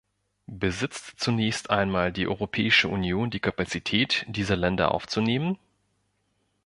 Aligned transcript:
Besitzt 0.47 1.13
zunächst 1.19 1.69
einmal 1.69 2.11
die 2.11 2.27
Europäische 2.27 2.87
Union 2.87 3.29
die 3.29 3.39
Kapazität, 3.39 4.25
diese 4.27 4.55
Länder 4.55 4.95
aufzunehmen? 4.95 5.59